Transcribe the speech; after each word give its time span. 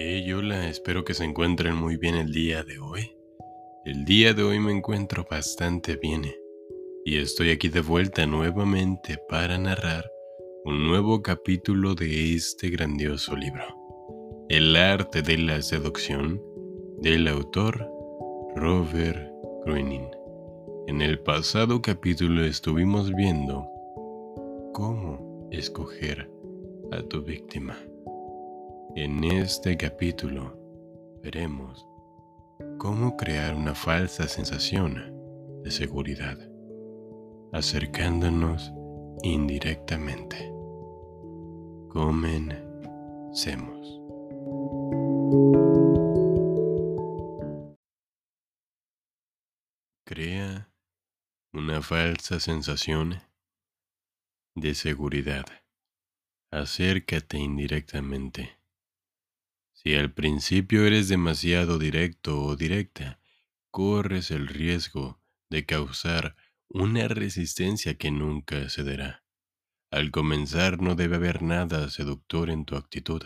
Hey, 0.00 0.32
hola, 0.32 0.68
espero 0.68 1.04
que 1.04 1.12
se 1.12 1.24
encuentren 1.24 1.74
muy 1.74 1.96
bien 1.96 2.14
el 2.14 2.30
día 2.30 2.62
de 2.62 2.78
hoy. 2.78 3.16
El 3.84 4.04
día 4.04 4.32
de 4.32 4.44
hoy 4.44 4.60
me 4.60 4.70
encuentro 4.70 5.26
bastante 5.28 5.96
bien 5.96 6.22
y 7.04 7.18
estoy 7.18 7.50
aquí 7.50 7.68
de 7.68 7.80
vuelta 7.80 8.24
nuevamente 8.24 9.18
para 9.28 9.58
narrar 9.58 10.08
un 10.64 10.86
nuevo 10.86 11.20
capítulo 11.20 11.96
de 11.96 12.32
este 12.32 12.70
grandioso 12.70 13.34
libro, 13.34 13.64
El 14.48 14.76
arte 14.76 15.20
de 15.20 15.36
la 15.36 15.60
seducción, 15.62 16.40
del 17.02 17.26
autor 17.26 17.84
Robert 18.54 19.32
Gruening. 19.64 20.10
En 20.86 21.02
el 21.02 21.18
pasado 21.18 21.82
capítulo 21.82 22.44
estuvimos 22.44 23.12
viendo 23.16 23.66
cómo 24.72 25.48
escoger 25.50 26.30
a 26.92 27.02
tu 27.02 27.20
víctima. 27.24 27.76
En 28.96 29.22
este 29.22 29.76
capítulo 29.76 30.58
veremos 31.22 31.86
cómo 32.78 33.16
crear 33.16 33.54
una 33.54 33.74
falsa 33.74 34.26
sensación 34.26 35.14
de 35.62 35.70
seguridad, 35.70 36.38
acercándonos 37.52 38.72
indirectamente. 39.22 40.50
Comencemos. 41.90 42.58
Crea 50.04 50.72
una 51.52 51.82
falsa 51.82 52.40
sensación 52.40 53.20
de 54.54 54.74
seguridad. 54.74 55.44
Acércate 56.50 57.36
indirectamente. 57.36 58.57
Si 59.80 59.94
al 59.94 60.12
principio 60.12 60.84
eres 60.84 61.08
demasiado 61.08 61.78
directo 61.78 62.42
o 62.42 62.56
directa, 62.56 63.20
corres 63.70 64.32
el 64.32 64.48
riesgo 64.48 65.22
de 65.50 65.66
causar 65.66 66.34
una 66.68 67.06
resistencia 67.06 67.96
que 67.96 68.10
nunca 68.10 68.68
cederá. 68.70 69.22
Al 69.92 70.10
comenzar 70.10 70.82
no 70.82 70.96
debe 70.96 71.14
haber 71.14 71.42
nada 71.42 71.90
seductor 71.90 72.50
en 72.50 72.64
tu 72.64 72.74
actitud. 72.74 73.22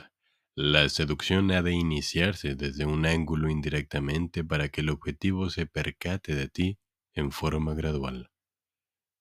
La 0.54 0.90
seducción 0.90 1.50
ha 1.52 1.62
de 1.62 1.72
iniciarse 1.72 2.54
desde 2.54 2.84
un 2.84 3.06
ángulo 3.06 3.48
indirectamente 3.48 4.44
para 4.44 4.68
que 4.68 4.82
el 4.82 4.90
objetivo 4.90 5.48
se 5.48 5.64
percate 5.64 6.34
de 6.34 6.48
ti 6.48 6.78
en 7.14 7.32
forma 7.32 7.72
gradual. 7.72 8.30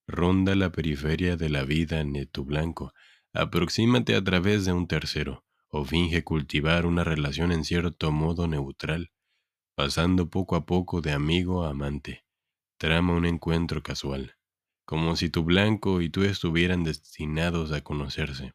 Ronda 0.06 0.54
la 0.56 0.74
periferia 0.74 1.38
de 1.38 1.48
la 1.48 1.64
vida 1.64 2.02
en 2.02 2.28
tu 2.28 2.44
blanco, 2.44 2.94
aproxímate 3.32 4.16
a 4.16 4.22
través 4.22 4.66
de 4.66 4.74
un 4.74 4.86
tercero, 4.86 5.46
o 5.72 5.86
finge 5.86 6.24
cultivar 6.24 6.86
una 6.86 7.04
relación 7.04 7.52
en 7.52 7.64
cierto 7.64 8.12
modo 8.12 8.48
neutral, 8.48 9.12
pasando 9.76 10.30
poco 10.30 10.56
a 10.56 10.66
poco 10.66 11.02
de 11.02 11.12
amigo 11.12 11.64
a 11.64 11.70
amante. 11.70 12.26
Trama 12.78 13.14
un 13.14 13.26
encuentro 13.26 13.82
casual, 13.82 14.36
como 14.86 15.16
si 15.16 15.30
tu 15.30 15.44
blanco 15.44 16.02
y 16.02 16.10
tú 16.10 16.24
estuvieran 16.24 16.84
destinados 16.84 17.72
a 17.72 17.82
conocerse. 17.82 18.54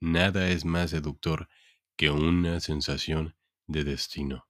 Nada 0.00 0.48
es 0.48 0.64
más 0.64 0.90
seductor 0.90 1.48
que 1.96 2.10
una 2.10 2.60
sensación 2.60 3.36
de 3.66 3.84
destino. 3.84 4.46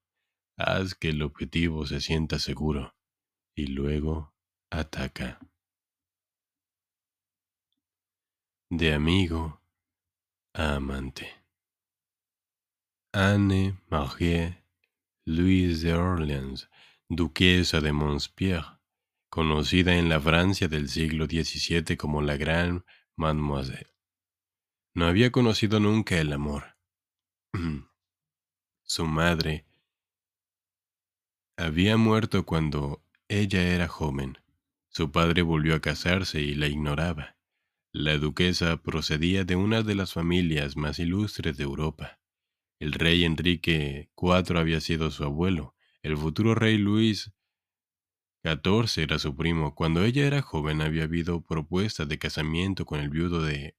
Haz 0.56 0.94
que 0.94 1.10
el 1.10 1.22
objetivo 1.22 1.86
se 1.86 2.00
sienta 2.00 2.38
seguro 2.38 2.94
y 3.54 3.68
luego 3.68 4.34
ataca. 4.70 5.40
De 8.70 8.92
amigo 8.92 9.60
a 10.54 10.76
amante. 10.76 11.45
Anne-Marie 13.18 14.62
Louise 15.24 15.86
de 15.86 15.94
Orleans, 15.94 16.68
duquesa 17.08 17.80
de 17.80 17.90
Montpierre, 17.90 18.78
conocida 19.30 19.96
en 19.96 20.10
la 20.10 20.20
Francia 20.20 20.68
del 20.68 20.90
siglo 20.90 21.24
XVII 21.24 21.96
como 21.96 22.20
la 22.20 22.36
Gran 22.36 22.84
Mademoiselle. 23.16 23.94
No 24.92 25.06
había 25.06 25.32
conocido 25.32 25.80
nunca 25.80 26.18
el 26.18 26.30
amor. 26.30 26.76
Su 28.82 29.06
madre 29.06 29.64
había 31.56 31.96
muerto 31.96 32.44
cuando 32.44 33.02
ella 33.28 33.62
era 33.62 33.88
joven. 33.88 34.36
Su 34.90 35.10
padre 35.10 35.40
volvió 35.40 35.74
a 35.74 35.80
casarse 35.80 36.42
y 36.42 36.54
la 36.54 36.66
ignoraba. 36.66 37.38
La 37.92 38.18
duquesa 38.18 38.76
procedía 38.76 39.44
de 39.44 39.56
una 39.56 39.82
de 39.82 39.94
las 39.94 40.12
familias 40.12 40.76
más 40.76 40.98
ilustres 40.98 41.56
de 41.56 41.64
Europa. 41.64 42.20
El 42.78 42.92
rey 42.92 43.24
Enrique 43.24 44.10
IV 44.20 44.58
había 44.58 44.80
sido 44.80 45.10
su 45.10 45.24
abuelo. 45.24 45.74
El 46.02 46.16
futuro 46.16 46.54
rey 46.54 46.76
Luis 46.76 47.32
XIV 48.44 49.02
era 49.02 49.18
su 49.18 49.34
primo. 49.34 49.74
Cuando 49.74 50.04
ella 50.04 50.26
era 50.26 50.42
joven 50.42 50.82
había 50.82 51.04
habido 51.04 51.42
propuestas 51.42 52.06
de 52.06 52.18
casamiento 52.18 52.84
con 52.84 53.00
el 53.00 53.08
viudo 53.08 53.42
de, 53.42 53.76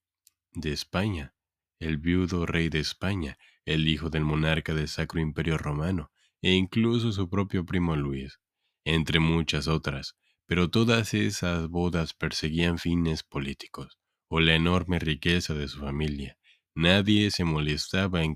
España, 0.63 1.35
el 1.79 1.97
viudo 1.97 2.47
rey 2.47 2.69
de 2.69 2.79
España, 2.79 3.37
el 3.65 3.87
hijo 3.87 4.09
del 4.09 4.25
monarca 4.25 4.73
del 4.73 4.87
Sacro 4.87 5.21
Imperio 5.21 5.59
Romano, 5.59 6.11
e 6.41 6.53
incluso 6.53 7.11
su 7.11 7.29
propio 7.29 7.65
primo 7.65 7.95
Luis, 7.95 8.39
entre 8.83 9.19
muchas 9.19 9.67
otras. 9.67 10.17
Pero 10.47 10.71
todas 10.71 11.13
esas 11.13 11.67
bodas 11.67 12.13
perseguían 12.13 12.79
fines 12.79 13.21
políticos, 13.21 13.99
o 14.27 14.39
la 14.39 14.55
enorme 14.55 14.97
riqueza 14.97 15.53
de 15.53 15.67
su 15.67 15.79
familia, 15.81 16.37
Nadie 16.79 17.31
se 17.31 17.43
molestaba 17.43 18.21
en, 18.23 18.35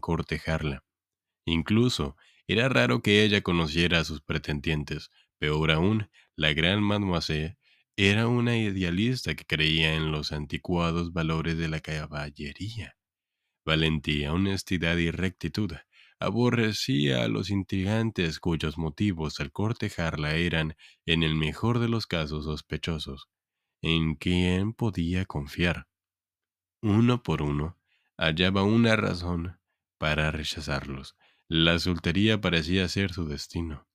cortejarla. 0.00 0.82
Incluso 1.46 2.16
era 2.48 2.68
raro 2.68 3.02
que 3.02 3.22
ella 3.22 3.42
conociera 3.42 4.00
a 4.00 4.04
sus 4.04 4.20
pretendientes. 4.20 5.12
Peor 5.38 5.70
aún, 5.70 6.10
la 6.34 6.52
gran 6.54 6.82
mademoiselle 6.82 7.58
era 7.96 8.26
una 8.26 8.58
idealista 8.58 9.36
que 9.36 9.44
creía 9.44 9.94
en 9.94 10.10
los 10.10 10.32
anticuados 10.32 11.12
valores 11.12 11.56
de 11.56 11.68
la 11.68 11.78
caballería. 11.78 12.96
Valentía, 13.64 14.32
honestidad 14.32 14.96
y 14.96 15.12
rectitud. 15.12 15.70
Aborrecía 16.18 17.22
a 17.22 17.28
los 17.28 17.48
intrigantes 17.48 18.40
cuyos 18.40 18.76
motivos 18.76 19.38
al 19.38 19.52
cortejarla 19.52 20.34
eran, 20.34 20.74
en 21.06 21.22
el 21.22 21.36
mejor 21.36 21.78
de 21.78 21.88
los 21.88 22.08
casos, 22.08 22.44
sospechosos. 22.44 23.28
¿En 23.82 24.16
quién 24.16 24.72
podía 24.72 25.26
confiar? 25.26 25.86
Uno 26.82 27.22
por 27.22 27.42
uno, 27.42 27.78
hallaba 28.18 28.64
una 28.64 28.96
razón 28.96 29.58
para 29.98 30.30
rechazarlos. 30.30 31.16
La 31.48 31.78
soltería 31.78 32.40
parecía 32.40 32.88
ser 32.88 33.12
su 33.12 33.26
destino. 33.26 33.86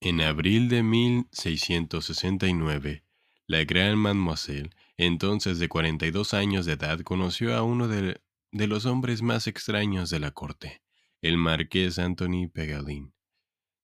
En 0.00 0.20
abril 0.20 0.68
de 0.68 0.82
1669, 0.82 3.04
la 3.46 3.64
gran 3.64 3.96
mademoiselle, 3.98 4.70
entonces 4.96 5.60
de 5.60 5.68
42 5.68 6.34
años 6.34 6.66
de 6.66 6.72
edad, 6.72 6.98
conoció 7.02 7.54
a 7.54 7.62
uno 7.62 7.86
de, 7.86 8.20
los 8.50 8.84
hombres 8.84 9.22
más 9.22 9.46
extraños 9.46 10.10
de 10.10 10.18
la 10.18 10.32
corte, 10.32 10.82
el 11.20 11.36
marqués 11.36 12.00
Anthony 12.00 12.48
Pegalin. 12.52 13.11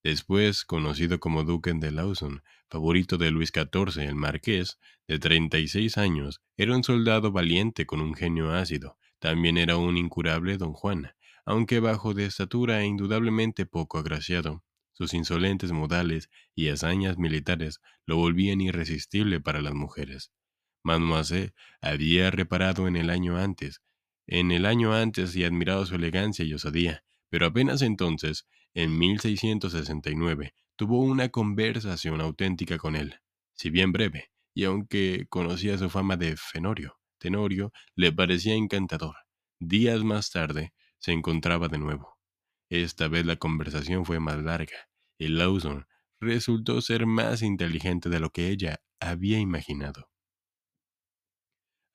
Después 0.08 0.64
conocido 0.64 1.20
como 1.20 1.44
Duque 1.44 1.70
de 1.74 1.91
Lawson, 1.91 2.42
favorito 2.70 3.19
de 3.19 3.30
Luis 3.30 3.52
XIV, 3.52 4.04
el 4.04 4.14
marqués, 4.14 4.78
de 5.06 5.19
36 5.19 5.98
años, 5.98 6.41
era 6.56 6.74
un 6.74 6.82
soldado 6.82 7.30
valiente 7.30 7.84
con 7.84 8.00
un 8.00 8.14
genio 8.14 8.54
ácido. 8.54 8.96
También 9.19 9.58
era 9.58 9.76
un 9.76 9.98
incurable 9.98 10.56
don 10.56 10.72
Juan, 10.72 11.12
aunque 11.44 11.78
bajo 11.80 12.14
de 12.14 12.24
estatura 12.24 12.80
e 12.80 12.86
indudablemente 12.86 13.66
poco 13.66 13.98
agraciado. 13.98 14.64
Sus 14.94 15.12
insolentes 15.12 15.72
modales 15.72 16.30
y 16.54 16.70
hazañas 16.70 17.19
militares 17.19 17.82
lo 18.06 18.16
volvían 18.16 18.62
irresistible 18.62 19.43
para 19.43 19.61
las 19.61 19.75
mujeres. 19.75 20.32
Mademoiselle 20.82 21.52
había 21.82 22.31
reparado 22.31 22.88
en 22.88 22.96
el 22.96 23.11
año 23.11 23.37
antes, 23.37 23.82
en 24.26 24.52
el 24.52 24.64
año 24.64 24.94
antes 24.94 25.37
y 25.37 25.44
admirado 25.44 25.84
su 25.84 25.96
elegancia 25.96 26.46
y 26.46 26.54
osadía, 26.54 27.04
pero 27.28 27.44
apenas 27.44 27.82
entonces 27.82 28.46
en 28.78 28.96
1669 28.96 30.54
tuvo 30.76 31.00
una 31.00 31.30
conversación 31.30 32.20
auténtica 32.20 32.78
con 32.78 32.94
él, 32.94 33.16
si 33.52 33.70
bien 33.70 33.90
breve, 33.90 34.30
y 34.54 34.66
aunque 34.66 35.26
conocía 35.28 35.76
su 35.76 35.90
fama 35.90 36.16
de 36.16 36.36
Fenorio, 36.36 36.96
Tenorio 37.19 37.72
le 37.96 38.12
parecía 38.12 38.54
encantador. 38.54 39.16
Días 39.58 40.04
más 40.04 40.30
tarde 40.30 40.75
se 40.98 41.10
encontraba 41.10 41.66
de 41.66 41.78
nuevo. 41.78 42.20
Esta 42.70 43.08
vez 43.08 43.26
la 43.26 43.34
conversación 43.34 44.04
fue 44.04 44.20
más 44.20 44.40
larga, 44.44 44.88
y 45.19 45.26
Lawson 45.26 45.88
resultó 46.20 46.80
ser 46.80 47.04
más 47.04 47.42
inteligente 47.42 48.08
de 48.08 48.20
lo 48.20 48.30
que 48.30 48.48
ella 48.48 48.80
había 49.00 49.40
imaginado. 49.40 50.08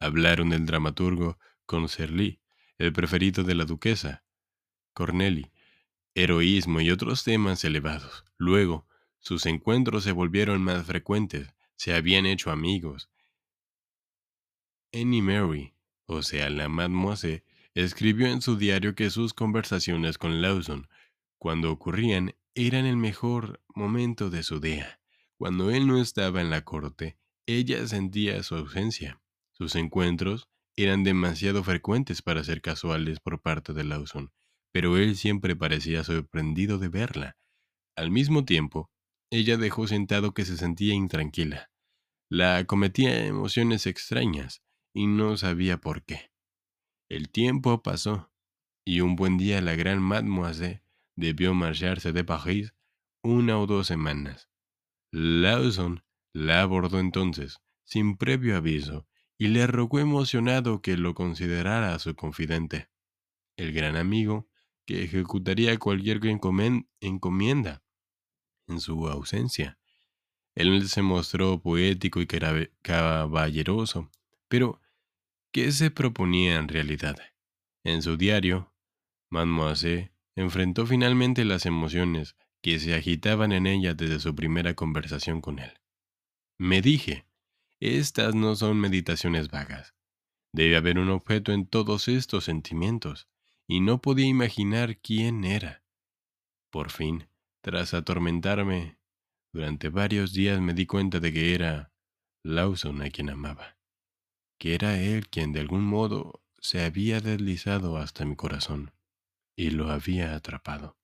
Hablaron 0.01 0.49
del 0.49 0.65
dramaturgo 0.65 1.39
Concerly, 1.65 2.41
el 2.77 2.91
preferido 2.91 3.45
de 3.45 3.55
la 3.55 3.63
duquesa, 3.63 4.25
Corneli, 4.91 5.53
heroísmo 6.15 6.81
y 6.81 6.91
otros 6.91 7.23
temas 7.23 7.63
elevados. 7.63 8.25
Luego, 8.37 8.87
sus 9.19 9.45
encuentros 9.45 10.03
se 10.03 10.11
volvieron 10.11 10.61
más 10.63 10.85
frecuentes, 10.85 11.53
se 11.75 11.93
habían 11.93 12.25
hecho 12.25 12.51
amigos. 12.51 13.09
Annie 14.93 15.21
Mary, 15.21 15.73
o 16.05 16.21
sea, 16.21 16.49
la 16.49 16.69
mademoiselle, 16.69 17.43
escribió 17.73 18.27
en 18.27 18.41
su 18.41 18.57
diario 18.57 18.95
que 18.95 19.09
sus 19.09 19.33
conversaciones 19.33 20.17
con 20.17 20.41
Lawson, 20.41 20.87
cuando 21.37 21.71
ocurrían, 21.71 22.35
eran 22.55 22.85
el 22.85 22.97
mejor 22.97 23.61
momento 23.73 24.29
de 24.29 24.43
su 24.43 24.59
día. 24.59 24.99
Cuando 25.37 25.71
él 25.71 25.87
no 25.87 25.99
estaba 25.99 26.41
en 26.41 26.49
la 26.49 26.63
corte, 26.63 27.17
ella 27.45 27.85
sentía 27.87 28.43
su 28.43 28.55
ausencia. 28.55 29.19
Sus 29.51 29.75
encuentros 29.75 30.47
eran 30.75 31.03
demasiado 31.03 31.63
frecuentes 31.63 32.21
para 32.21 32.43
ser 32.43 32.61
casuales 32.61 33.19
por 33.19 33.41
parte 33.41 33.73
de 33.73 33.83
Lawson, 33.83 34.31
pero 34.73 34.97
él 34.97 35.15
siempre 35.15 35.55
parecía 35.55 36.03
sorprendido 36.03 36.79
de 36.79 36.89
verla. 36.89 37.37
Al 37.95 38.11
mismo 38.11 38.43
tiempo, 38.43 38.89
ella 39.31 39.55
dejó 39.55 39.87
sentado 39.87 40.33
que 40.33 40.45
se 40.45 40.57
sentía 40.57 40.95
intranquila. 40.95 41.71
La 42.29 42.57
acometía 42.57 43.25
emociones 43.25 43.85
extrañas 43.85 44.63
y 44.93 45.05
no 45.07 45.37
sabía 45.37 45.77
por 45.77 46.03
qué. 46.03 46.31
El 47.07 47.29
tiempo 47.29 47.83
pasó, 47.83 48.31
y 48.83 49.01
un 49.01 49.15
buen 49.15 49.37
día 49.37 49.61
la 49.61 49.75
gran 49.75 50.01
mademoiselle 50.01 50.83
debió 51.15 51.53
marcharse 51.53 52.11
de 52.11 52.23
París 52.23 52.73
una 53.23 53.59
o 53.59 53.67
dos 53.67 53.87
semanas. 53.87 54.49
Lawson 55.11 56.03
la 56.33 56.61
abordó 56.61 56.99
entonces, 56.99 57.61
sin 57.85 58.17
previo 58.17 58.57
aviso, 58.57 59.07
y 59.37 59.49
le 59.49 59.67
rogó 59.67 59.99
emocionado 59.99 60.81
que 60.81 60.97
lo 60.97 61.13
considerara 61.13 61.97
su 61.99 62.15
confidente. 62.15 62.89
El 63.55 63.71
gran 63.71 63.95
amigo, 63.95 64.49
que 64.85 65.03
ejecutaría 65.03 65.77
cualquier 65.77 66.19
encomienda 67.01 67.83
en 68.67 68.79
su 68.79 69.07
ausencia. 69.07 69.77
Él 70.55 70.87
se 70.87 71.01
mostró 71.01 71.61
poético 71.61 72.21
y 72.21 72.27
caballeroso, 72.81 74.11
pero 74.47 74.79
¿qué 75.51 75.71
se 75.71 75.89
proponía 75.89 76.57
en 76.57 76.67
realidad? 76.67 77.17
En 77.83 78.01
su 78.01 78.17
diario, 78.17 78.73
Mademoiselle 79.29 80.11
enfrentó 80.35 80.85
finalmente 80.85 81.43
las 81.43 81.65
emociones 81.65 82.35
que 82.61 82.79
se 82.79 82.93
agitaban 82.93 83.51
en 83.51 83.67
ella 83.67 83.93
desde 83.93 84.19
su 84.19 84.33
primera 84.35 84.73
conversación 84.73 85.41
con 85.41 85.59
él. 85.59 85.73
Me 86.57 86.81
dije, 86.81 87.25
estas 87.79 88.35
no 88.35 88.55
son 88.55 88.79
meditaciones 88.79 89.49
vagas. 89.49 89.95
Debe 90.53 90.77
haber 90.77 90.99
un 90.99 91.09
objeto 91.09 91.51
en 91.51 91.65
todos 91.65 92.07
estos 92.07 92.45
sentimientos, 92.45 93.27
y 93.73 93.79
no 93.79 94.03
podía 94.03 94.27
imaginar 94.27 94.99
quién 94.99 95.43
era. 95.43 95.81
Por 96.69 96.91
fin, 96.91 97.27
tras 97.61 97.95
atormentarme, 97.95 98.99
durante 99.51 99.89
varios 99.89 100.31
días 100.31 100.61
me 100.61 100.75
di 100.75 100.85
cuenta 100.85 101.19
de 101.19 101.33
que 101.33 101.55
era 101.55 101.91
Lawson 102.43 103.01
a 103.01 103.09
quien 103.09 103.31
amaba, 103.31 103.79
que 104.59 104.75
era 104.75 105.01
él 105.01 105.27
quien 105.27 105.53
de 105.53 105.61
algún 105.61 105.83
modo 105.83 106.43
se 106.59 106.85
había 106.85 107.19
deslizado 107.19 107.97
hasta 107.97 108.25
mi 108.25 108.35
corazón 108.35 108.91
y 109.55 109.71
lo 109.71 109.89
había 109.89 110.35
atrapado. 110.35 110.95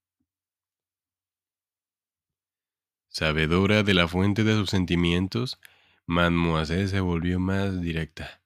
Sabedora 3.07 3.81
de 3.81 3.95
la 3.95 4.07
fuente 4.07 4.44
de 4.44 4.54
sus 4.54 4.69
sentimientos, 4.69 5.60
Mademoiselle 6.06 6.88
se 6.88 7.00
volvió 7.00 7.39
más 7.39 7.81
directa. 7.81 8.44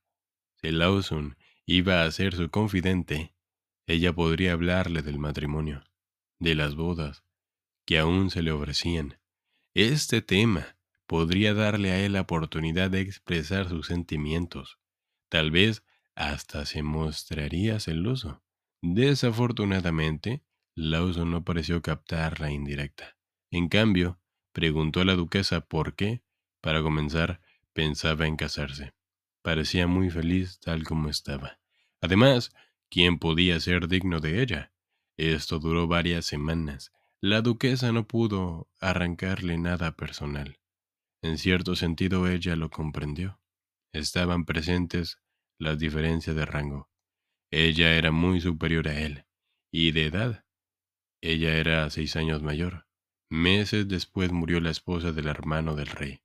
Si 0.61 0.71
Lawson 0.71 1.35
iba 1.65 2.05
a 2.05 2.11
ser 2.11 2.33
su 2.35 2.49
confidente, 2.49 3.32
ella 3.87 4.13
podría 4.13 4.53
hablarle 4.53 5.01
del 5.01 5.19
matrimonio, 5.19 5.83
de 6.39 6.55
las 6.55 6.75
bodas, 6.75 7.23
que 7.85 7.99
aún 7.99 8.29
se 8.29 8.41
le 8.41 8.51
ofrecían. 8.51 9.19
Este 9.73 10.21
tema 10.21 10.77
podría 11.07 11.53
darle 11.53 11.91
a 11.91 11.99
él 11.99 12.13
la 12.13 12.21
oportunidad 12.21 12.89
de 12.89 13.01
expresar 13.01 13.67
sus 13.67 13.87
sentimientos. 13.87 14.79
Tal 15.29 15.51
vez 15.51 15.83
hasta 16.15 16.65
se 16.65 16.83
mostraría 16.83 17.79
celoso. 17.79 18.43
Desafortunadamente, 18.81 20.43
Lawson 20.75 21.31
no 21.31 21.43
pareció 21.43 21.81
captar 21.81 22.39
la 22.39 22.51
indirecta. 22.51 23.17
En 23.51 23.67
cambio, 23.67 24.19
preguntó 24.51 25.01
a 25.01 25.05
la 25.05 25.15
duquesa 25.15 25.61
por 25.61 25.95
qué, 25.95 26.23
para 26.61 26.81
comenzar, 26.81 27.41
pensaba 27.73 28.27
en 28.27 28.35
casarse. 28.35 28.93
Parecía 29.41 29.87
muy 29.87 30.09
feliz 30.09 30.59
tal 30.59 30.83
como 30.83 31.09
estaba. 31.09 31.59
Además, 32.01 32.53
¿quién 32.93 33.17
podía 33.17 33.59
ser 33.59 33.87
digno 33.87 34.19
de 34.19 34.43
ella? 34.43 34.71
Esto 35.17 35.57
duró 35.57 35.87
varias 35.87 36.27
semanas. 36.27 36.91
La 37.21 37.41
duquesa 37.41 37.91
no 37.91 38.07
pudo 38.07 38.69
arrancarle 38.79 39.57
nada 39.57 39.95
personal. 39.95 40.59
En 41.23 41.39
cierto 41.39 41.75
sentido 41.75 42.27
ella 42.27 42.55
lo 42.55 42.69
comprendió. 42.69 43.41
Estaban 43.93 44.45
presentes 44.45 45.17
las 45.57 45.79
diferencias 45.79 46.35
de 46.35 46.45
rango. 46.45 46.91
Ella 47.49 47.97
era 47.97 48.11
muy 48.11 48.41
superior 48.41 48.87
a 48.87 48.99
él, 48.99 49.25
y 49.71 49.91
de 49.91 50.05
edad. 50.05 50.45
Ella 51.19 51.55
era 51.55 51.89
seis 51.89 52.15
años 52.15 52.43
mayor. 52.43 52.85
Meses 53.27 53.87
después 53.87 54.31
murió 54.31 54.59
la 54.59 54.69
esposa 54.69 55.11
del 55.11 55.27
hermano 55.27 55.75
del 55.75 55.87
rey, 55.87 56.21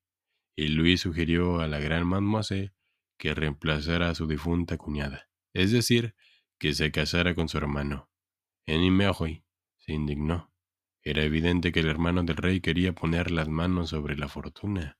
y 0.55 0.69
Luis 0.69 1.01
sugirió 1.01 1.61
a 1.61 1.67
la 1.67 1.81
gran 1.81 2.07
mademoiselle 2.07 2.75
que 3.19 3.35
reemplazara 3.35 4.11
a 4.11 4.15
su 4.15 4.27
difunta 4.27 4.77
cuñada, 4.77 5.31
es 5.55 5.73
decir, 5.73 6.15
que 6.59 6.75
se 6.75 6.91
casara 6.91 7.35
con 7.35 7.49
su 7.49 7.59
hermano. 7.59 8.11
Meroy 8.67 9.45
se 9.79 9.93
indignó. 9.93 10.53
Era 11.03 11.23
evidente 11.23 11.73
que 11.73 11.81
el 11.81 11.89
hermano 11.89 12.23
del 12.25 12.37
rey 12.37 12.61
quería 12.61 12.95
poner 12.95 13.31
las 13.31 13.49
manos 13.49 13.91
sobre 13.91 14.17
la 14.17 14.29
fortuna. 14.29 14.99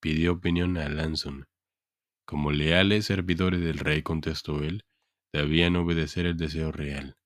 Pidió 0.00 0.32
opinión 0.32 0.78
a 0.78 0.88
Lanson. 0.88 1.46
Como 2.24 2.52
leales 2.52 3.06
servidores 3.06 3.60
del 3.60 3.78
rey, 3.78 4.02
contestó 4.02 4.62
él, 4.62 4.84
debían 5.32 5.76
obedecer 5.76 6.26
el 6.26 6.36
deseo 6.36 6.72
real. 6.72 7.18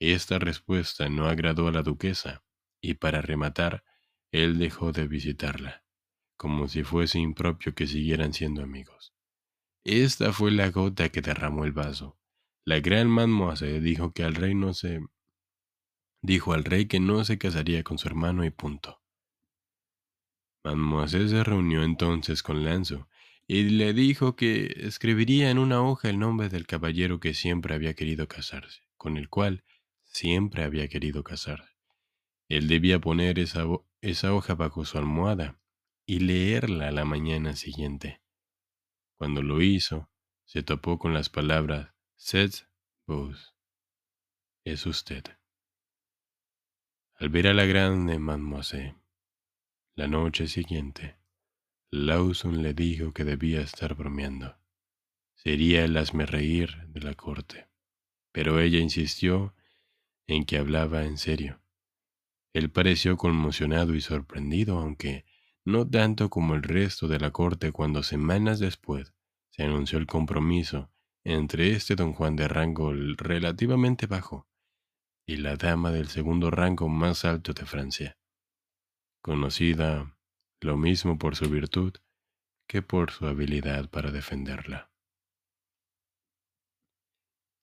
Esta 0.00 0.38
respuesta 0.38 1.08
no 1.08 1.26
agradó 1.26 1.68
a 1.68 1.72
la 1.72 1.82
duquesa, 1.82 2.42
y 2.80 2.94
para 2.94 3.22
rematar, 3.22 3.84
él 4.32 4.58
dejó 4.58 4.92
de 4.92 5.06
visitarla, 5.06 5.84
como 6.36 6.68
si 6.68 6.82
fuese 6.82 7.18
impropio 7.18 7.74
que 7.74 7.86
siguieran 7.86 8.32
siendo 8.32 8.62
amigos. 8.62 9.14
Esta 9.84 10.32
fue 10.32 10.50
la 10.50 10.70
gota 10.70 11.10
que 11.10 11.20
derramó 11.20 11.64
el 11.64 11.72
vaso. 11.72 12.18
La 12.66 12.80
gran 12.80 13.08
mademoiselle 13.08 13.80
dijo 13.80 14.12
que 14.12 14.24
al 14.24 14.34
rey 14.34 14.54
no 14.54 14.72
se 14.72 15.00
dijo 16.22 16.54
al 16.54 16.64
rey 16.64 16.86
que 16.86 16.98
no 16.98 17.22
se 17.22 17.36
casaría 17.36 17.82
con 17.82 17.98
su 17.98 18.08
hermano 18.08 18.42
y 18.44 18.50
punto. 18.50 19.02
Mademoiselle 20.64 21.28
se 21.28 21.44
reunió 21.44 21.82
entonces 21.82 22.42
con 22.42 22.64
Lanzo 22.64 23.06
y 23.46 23.64
le 23.64 23.92
dijo 23.92 24.34
que 24.34 24.74
escribiría 24.78 25.50
en 25.50 25.58
una 25.58 25.82
hoja 25.82 26.08
el 26.08 26.18
nombre 26.18 26.48
del 26.48 26.66
caballero 26.66 27.20
que 27.20 27.34
siempre 27.34 27.74
había 27.74 27.92
querido 27.92 28.28
casarse, 28.28 28.80
con 28.96 29.18
el 29.18 29.28
cual 29.28 29.62
siempre 30.02 30.64
había 30.64 30.88
querido 30.88 31.22
casarse. 31.22 31.70
Él 32.48 32.66
debía 32.66 32.98
poner 32.98 33.38
esa, 33.38 33.66
esa 34.00 34.32
hoja 34.32 34.54
bajo 34.54 34.86
su 34.86 34.96
almohada 34.96 35.60
y 36.06 36.20
leerla 36.20 36.90
la 36.92 37.04
mañana 37.04 37.56
siguiente. 37.56 38.22
Cuando 39.16 39.42
lo 39.42 39.60
hizo, 39.60 40.08
se 40.46 40.62
topó 40.62 40.98
con 40.98 41.12
las 41.12 41.28
palabras 41.28 41.93
Seth 42.26 42.66
vos. 43.06 43.54
Es 44.64 44.86
usted. 44.86 45.24
Al 47.16 47.28
ver 47.28 47.48
a 47.48 47.52
la 47.52 47.66
grande 47.66 48.18
mademoiselle, 48.18 48.94
la 49.94 50.08
noche 50.08 50.46
siguiente, 50.46 51.18
Lawson 51.90 52.62
le 52.62 52.72
dijo 52.72 53.12
que 53.12 53.24
debía 53.24 53.60
estar 53.60 53.94
bromeando. 53.94 54.56
Sería 55.34 55.84
el 55.84 55.96
reír 56.26 56.86
de 56.86 57.00
la 57.00 57.12
corte. 57.12 57.68
Pero 58.32 58.58
ella 58.58 58.78
insistió 58.78 59.54
en 60.26 60.46
que 60.46 60.56
hablaba 60.56 61.04
en 61.04 61.18
serio. 61.18 61.60
Él 62.54 62.70
pareció 62.70 63.18
conmocionado 63.18 63.94
y 63.94 64.00
sorprendido, 64.00 64.78
aunque 64.78 65.26
no 65.66 65.86
tanto 65.86 66.30
como 66.30 66.54
el 66.54 66.62
resto 66.62 67.06
de 67.06 67.20
la 67.20 67.32
corte 67.32 67.70
cuando 67.70 68.02
semanas 68.02 68.60
después 68.60 69.12
se 69.50 69.62
anunció 69.62 69.98
el 69.98 70.06
compromiso 70.06 70.90
entre 71.24 71.72
este 71.72 71.96
don 71.96 72.12
Juan 72.12 72.36
de 72.36 72.48
rango 72.48 72.92
relativamente 73.16 74.06
bajo 74.06 74.46
y 75.26 75.38
la 75.38 75.56
dama 75.56 75.90
del 75.90 76.08
segundo 76.08 76.50
rango 76.50 76.88
más 76.88 77.24
alto 77.24 77.54
de 77.54 77.64
Francia, 77.64 78.18
conocida 79.22 80.16
lo 80.60 80.76
mismo 80.76 81.18
por 81.18 81.34
su 81.34 81.48
virtud 81.48 81.94
que 82.68 82.82
por 82.82 83.10
su 83.10 83.26
habilidad 83.26 83.88
para 83.88 84.10
defenderla. 84.10 84.90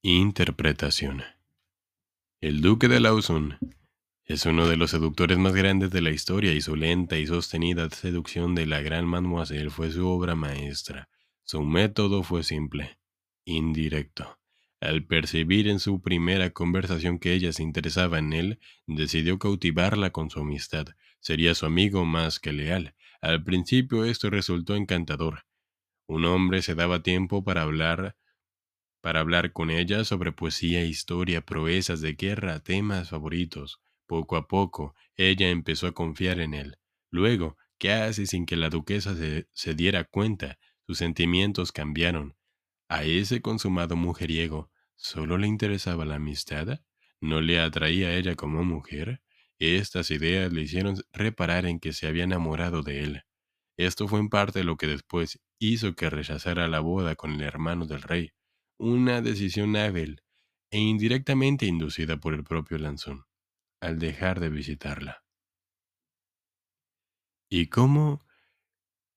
Interpretación 0.04 1.24
El 2.40 2.62
duque 2.62 2.88
de 2.88 3.00
Lawson 3.00 3.60
es 4.26 4.46
uno 4.46 4.68
de 4.68 4.78
los 4.78 4.92
seductores 4.92 5.38
más 5.38 5.54
grandes 5.54 5.92
de 5.92 6.02
la 6.02 6.10
historia 6.10 6.54
y 6.54 6.62
su 6.62 6.76
lenta 6.76 7.18
y 7.18 7.28
sostenida 7.28 7.90
seducción 7.90 8.56
de 8.56 8.66
la 8.66 8.82
gran 8.82 9.06
mademoiselle 9.06 9.70
fue 9.70 9.92
su 9.92 10.08
obra 10.08 10.36
maestra. 10.36 11.10
Su 11.44 11.64
método 11.64 12.24
fue 12.24 12.44
simple, 12.44 12.98
indirecto. 13.46 14.40
Al 14.80 15.06
percibir 15.06 15.68
en 15.68 15.80
su 15.80 16.02
primera 16.02 16.50
conversación 16.50 17.20
que 17.20 17.34
ella 17.34 17.54
se 17.54 17.62
interesaba 17.62 18.18
en 18.18 18.34
él, 18.34 18.60
decidió 18.88 19.38
cautivarla 19.38 20.10
con 20.10 20.30
su 20.30 20.40
amistad, 20.40 20.88
sería 21.20 21.54
su 21.54 21.68
amigo 21.68 22.04
más 22.06 22.40
que 22.40 22.52
leal. 22.52 22.96
Al 23.22 23.44
principio 23.44 24.06
esto 24.06 24.32
resultó 24.32 24.76
encantador. 24.76 25.46
Un 26.08 26.26
hombre 26.26 26.62
se 26.64 26.74
daba 26.76 27.04
tiempo 27.04 27.44
para 27.44 27.62
hablar 27.62 28.18
para 29.02 29.20
hablar 29.20 29.52
con 29.52 29.72
ella 29.72 30.04
sobre 30.04 30.32
poesía, 30.32 30.84
historia, 30.86 31.42
proezas 31.42 32.02
de 32.02 32.14
guerra, 32.14 32.60
temas 32.60 33.10
favoritos. 33.10 33.82
Poco 34.06 34.36
a 34.36 34.48
poco, 34.48 34.96
ella 35.16 35.50
empezó 35.50 35.88
a 35.88 35.94
confiar 35.94 36.40
en 36.40 36.54
él. 36.54 36.78
Luego, 37.10 37.58
casi 37.80 38.28
sin 38.28 38.46
que 38.46 38.56
la 38.56 38.70
duquesa 38.70 39.16
se, 39.16 39.48
se 39.54 39.74
diera 39.74 40.04
cuenta, 40.04 40.60
sus 40.86 41.00
sentimientos 41.00 41.72
cambiaron. 41.72 42.36
A 42.92 43.06
ese 43.06 43.42
consumado 43.42 43.96
mujeriego, 43.96 44.70
¿solo 44.98 45.38
le 45.38 45.48
interesaba 45.48 46.04
la 46.04 46.16
amistad? 46.16 46.82
¿No 47.22 47.40
le 47.40 47.58
atraía 47.58 48.10
a 48.10 48.16
ella 48.16 48.36
como 48.36 48.66
mujer? 48.66 49.22
Estas 49.60 50.12
ideas 50.12 50.52
le 50.52 50.64
hicieron 50.64 50.98
reparar 51.14 51.66
en 51.66 51.80
que 51.80 51.94
se 51.94 52.08
había 52.08 52.26
enamorado 52.26 52.84
de 52.84 53.00
él. 53.00 53.24
Esto 53.78 54.10
fue 54.10 54.20
en 54.20 54.28
parte 54.28 54.66
lo 54.66 54.76
que 54.76 54.88
después 54.88 55.40
hizo 55.58 55.96
que 55.96 56.10
rechazara 56.10 56.68
la 56.68 56.82
boda 56.82 57.16
con 57.16 57.32
el 57.32 57.44
hermano 57.44 57.86
del 57.88 58.02
rey, 58.02 58.34
una 58.78 59.22
decisión 59.22 59.78
hábil 59.78 60.22
e 60.70 60.80
indirectamente 60.80 61.66
inducida 61.66 62.18
por 62.18 62.34
el 62.34 62.44
propio 62.44 62.78
Lanzón, 62.78 63.24
al 63.80 64.00
dejar 64.00 64.42
de 64.42 64.50
visitarla. 64.50 65.24
¿Y 67.50 67.68
cómo 67.68 68.20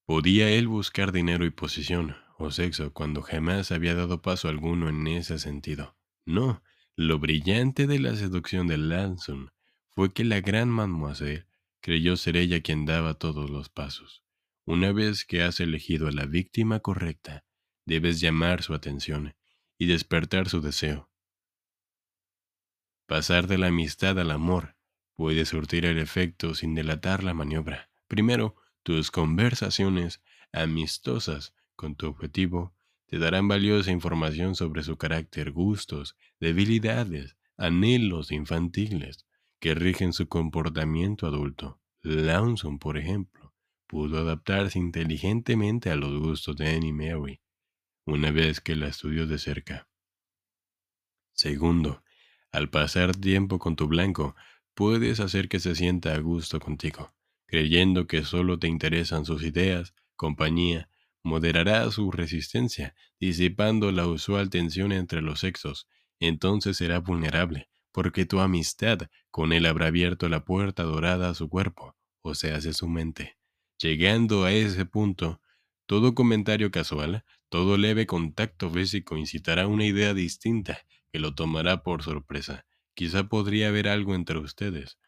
podía 0.06 0.48
él 0.48 0.68
buscar 0.68 1.10
dinero 1.10 1.44
y 1.44 1.50
posición 1.50 2.23
sexo 2.50 2.92
cuando 2.92 3.22
jamás 3.22 3.72
había 3.72 3.94
dado 3.94 4.22
paso 4.22 4.48
alguno 4.48 4.88
en 4.88 5.06
ese 5.06 5.38
sentido? 5.38 5.96
No, 6.24 6.62
lo 6.96 7.18
brillante 7.18 7.86
de 7.86 7.98
la 7.98 8.14
seducción 8.16 8.66
de 8.66 8.78
Lanson 8.78 9.52
fue 9.90 10.12
que 10.12 10.24
la 10.24 10.40
gran 10.40 10.68
mademoiselle 10.68 11.46
creyó 11.80 12.16
ser 12.16 12.36
ella 12.36 12.60
quien 12.60 12.86
daba 12.86 13.14
todos 13.14 13.50
los 13.50 13.68
pasos. 13.68 14.22
Una 14.64 14.92
vez 14.92 15.24
que 15.24 15.42
has 15.42 15.60
elegido 15.60 16.08
a 16.08 16.12
la 16.12 16.24
víctima 16.24 16.80
correcta, 16.80 17.44
debes 17.84 18.20
llamar 18.20 18.62
su 18.62 18.74
atención 18.74 19.34
y 19.76 19.86
despertar 19.86 20.48
su 20.48 20.60
deseo. 20.60 21.10
Pasar 23.06 23.46
de 23.46 23.58
la 23.58 23.66
amistad 23.66 24.18
al 24.18 24.30
amor 24.30 24.76
puede 25.14 25.44
surtir 25.44 25.84
el 25.84 25.98
efecto 25.98 26.54
sin 26.54 26.74
delatar 26.74 27.22
la 27.22 27.34
maniobra. 27.34 27.90
Primero, 28.08 28.56
tus 28.82 29.10
conversaciones 29.10 30.22
amistosas 30.52 31.54
con 31.76 31.96
tu 31.96 32.06
objetivo 32.06 32.74
te 33.06 33.18
darán 33.18 33.48
valiosa 33.48 33.90
información 33.90 34.54
sobre 34.54 34.82
su 34.82 34.96
carácter, 34.96 35.52
gustos, 35.52 36.16
debilidades, 36.40 37.36
anhelos 37.56 38.32
infantiles 38.32 39.26
que 39.60 39.74
rigen 39.74 40.12
su 40.12 40.28
comportamiento 40.28 41.26
adulto. 41.26 41.80
Lawson, 42.02 42.78
por 42.78 42.98
ejemplo, 42.98 43.54
pudo 43.86 44.18
adaptarse 44.18 44.78
inteligentemente 44.78 45.90
a 45.90 45.96
los 45.96 46.20
gustos 46.20 46.56
de 46.56 46.68
Annie 46.74 46.92
Mary 46.92 47.40
una 48.06 48.30
vez 48.30 48.60
que 48.60 48.76
la 48.76 48.88
estudió 48.88 49.26
de 49.26 49.38
cerca. 49.38 49.88
Segundo, 51.32 52.02
al 52.52 52.68
pasar 52.68 53.16
tiempo 53.16 53.58
con 53.58 53.76
tu 53.76 53.86
blanco, 53.88 54.36
puedes 54.74 55.20
hacer 55.20 55.48
que 55.48 55.58
se 55.58 55.74
sienta 55.74 56.14
a 56.14 56.18
gusto 56.18 56.60
contigo, 56.60 57.14
creyendo 57.46 58.06
que 58.06 58.24
solo 58.24 58.58
te 58.58 58.68
interesan 58.68 59.24
sus 59.24 59.42
ideas, 59.42 59.94
compañía, 60.16 60.88
moderará 61.24 61.90
su 61.90 62.12
resistencia, 62.12 62.94
disipando 63.18 63.90
la 63.90 64.06
usual 64.06 64.50
tensión 64.50 64.92
entre 64.92 65.22
los 65.22 65.40
sexos, 65.40 65.88
entonces 66.20 66.76
será 66.76 67.00
vulnerable, 67.00 67.68
porque 67.90 68.26
tu 68.26 68.40
amistad 68.40 68.98
con 69.30 69.52
él 69.52 69.66
habrá 69.66 69.86
abierto 69.86 70.28
la 70.28 70.44
puerta 70.44 70.84
dorada 70.84 71.30
a 71.30 71.34
su 71.34 71.48
cuerpo, 71.48 71.96
o 72.22 72.34
sea, 72.34 72.56
hace 72.56 72.72
su 72.74 72.88
mente. 72.88 73.36
Llegando 73.80 74.44
a 74.44 74.52
ese 74.52 74.86
punto, 74.86 75.40
todo 75.86 76.14
comentario 76.14 76.70
casual, 76.70 77.24
todo 77.48 77.76
leve 77.76 78.06
contacto 78.06 78.70
físico 78.70 79.16
incitará 79.16 79.66
una 79.66 79.84
idea 79.84 80.14
distinta 80.14 80.78
que 81.12 81.18
lo 81.18 81.34
tomará 81.34 81.82
por 81.82 82.02
sorpresa. 82.02 82.66
Quizá 82.94 83.28
podría 83.28 83.68
haber 83.68 83.88
algo 83.88 84.14
entre 84.14 84.38
ustedes. 84.38 84.98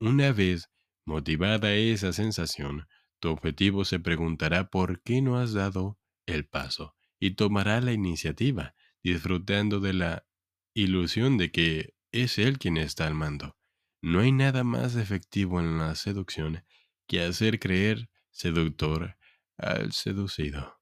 Una 0.00 0.32
vez 0.32 0.70
motivada 1.04 1.74
esa 1.74 2.12
sensación, 2.12 2.86
tu 3.22 3.30
objetivo 3.30 3.84
se 3.84 4.00
preguntará 4.00 4.68
por 4.68 5.00
qué 5.02 5.22
no 5.22 5.38
has 5.38 5.52
dado 5.52 5.96
el 6.26 6.44
paso 6.44 6.96
y 7.20 7.36
tomará 7.36 7.80
la 7.80 7.92
iniciativa, 7.92 8.74
disfrutando 9.00 9.78
de 9.78 9.92
la 9.92 10.26
ilusión 10.74 11.38
de 11.38 11.52
que 11.52 11.94
es 12.10 12.38
él 12.38 12.58
quien 12.58 12.76
está 12.76 13.06
al 13.06 13.14
mando. 13.14 13.56
No 14.02 14.18
hay 14.18 14.32
nada 14.32 14.64
más 14.64 14.96
efectivo 14.96 15.60
en 15.60 15.78
la 15.78 15.94
seducción 15.94 16.64
que 17.06 17.22
hacer 17.22 17.60
creer 17.60 18.10
seductor 18.32 19.16
al 19.56 19.92
seducido. 19.92 20.80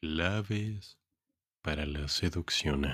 Claves 0.00 0.98
para 1.62 1.86
la 1.86 2.08
seducción. 2.08 2.88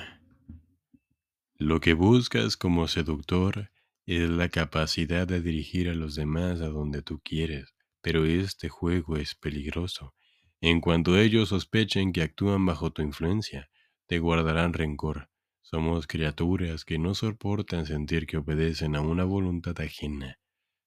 Lo 1.55 1.81
que 1.81 1.95
buscas 1.95 2.59
como 2.59 2.87
seductor 2.87 3.71
es 4.17 4.31
la 4.31 4.49
capacidad 4.49 5.29
de 5.29 5.43
dirigir 5.43 5.91
a 5.91 5.95
los 5.95 6.15
demás 6.15 6.63
a 6.63 6.69
donde 6.69 7.03
tú 7.03 7.21
quieres, 7.23 7.75
pero 8.01 8.25
este 8.25 8.71
juego 8.71 9.19
es 9.19 9.35
peligroso. 9.35 10.15
En 10.63 10.81
cuanto 10.81 11.19
ellos 11.19 11.51
sospechen 11.51 12.15
que 12.15 12.23
actúan 12.23 12.65
bajo 12.65 12.91
tu 12.91 13.03
influencia, 13.03 13.69
te 14.07 14.19
guardarán 14.19 14.73
rencor. 14.73 15.29
Somos 15.61 16.07
criaturas 16.07 16.87
que 16.87 16.99
no 16.99 17.15
soportan 17.15 17.85
sentir 17.85 18.27
que 18.27 18.39
obedecen 18.39 18.97
a 18.97 19.03
una 19.03 19.25
voluntad 19.25 19.79
ajena. 19.79 20.39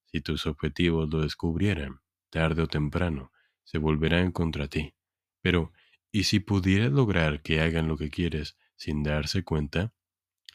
Si 0.07 0.21
tus 0.21 0.47
objetivos 0.47 1.07
lo 1.13 1.21
descubrieran, 1.21 1.99
tarde 2.31 2.63
o 2.63 2.67
temprano, 2.67 3.31
se 3.63 3.77
volverán 3.77 4.31
contra 4.31 4.67
ti. 4.67 4.95
Pero, 5.41 5.73
¿y 6.11 6.23
si 6.23 6.39
pudieras 6.39 6.91
lograr 6.91 7.43
que 7.43 7.61
hagan 7.61 7.87
lo 7.87 7.97
que 7.97 8.09
quieres 8.09 8.57
sin 8.77 9.03
darse 9.03 9.43
cuenta? 9.43 9.93